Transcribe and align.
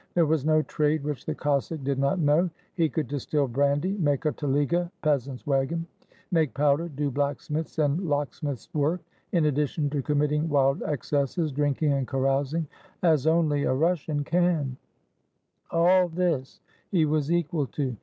There 0.15 0.25
was 0.25 0.43
no 0.45 0.63
trade 0.63 1.03
which 1.03 1.27
the 1.27 1.35
Cossack 1.35 1.83
did 1.83 1.99
not 1.99 2.17
know: 2.17 2.49
he 2.73 2.89
could 2.89 3.07
distill 3.07 3.47
brandy, 3.47 3.95
make 3.99 4.25
a 4.25 4.31
telega 4.31 4.89
[peasant's 5.03 5.45
wagon], 5.45 5.85
make 6.31 6.55
powder, 6.55 6.89
do 6.89 7.11
blacksmith's 7.11 7.77
and 7.77 7.99
locksmith's 8.09 8.67
work, 8.73 9.01
in 9.31 9.45
addition 9.45 9.91
to 9.91 10.01
committing 10.01 10.49
wild 10.49 10.81
ex 10.81 11.11
cesses, 11.11 11.53
drinking 11.53 11.93
and 11.93 12.07
carousing 12.07 12.65
as 13.03 13.27
only 13.27 13.61
a 13.65 13.75
Russian 13.75 14.23
can,— 14.23 14.75
all 15.69 16.07
this 16.09 16.61
he 16.89 17.05
was 17.05 17.31
equal 17.31 17.67
to. 17.67 17.95